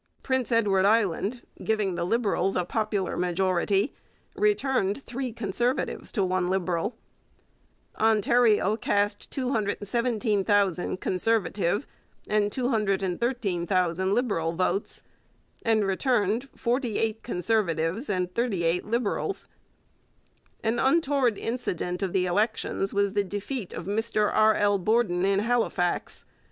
Prince 0.23 0.51
Edward 0.51 0.83
Island, 0.83 1.43
giving 1.63 1.93
the 1.93 2.03
Liberals 2.03 2.55
a 2.55 2.65
popular 2.65 3.15
majority, 3.15 3.93
returned 4.35 5.03
three 5.03 5.31
Conservatives 5.31 6.11
to 6.13 6.23
one 6.23 6.47
Liberal. 6.47 6.95
Ontario 7.99 8.75
cast 8.77 9.29
217,000 9.29 10.99
Conservative 10.99 11.85
and 12.27 12.51
213,000 12.51 14.13
Liberal 14.15 14.53
votes 14.53 15.03
and 15.61 15.85
returned 15.85 16.49
forty 16.55 16.97
eight 16.97 17.21
Conservatives 17.21 18.09
and 18.09 18.33
thirty 18.33 18.63
eight 18.63 18.85
Liberals. 18.87 19.45
An 20.63 20.79
untoward 20.79 21.37
incident 21.37 22.01
of 22.01 22.11
the 22.11 22.25
elections 22.25 22.91
was 22.91 23.13
the 23.13 23.23
defeat 23.23 23.71
of 23.71 23.85
Mr 23.85 24.33
R. 24.33 24.55
L. 24.55 24.79
Borden 24.79 25.23
in 25.23 25.37
Halifax. 25.41 26.25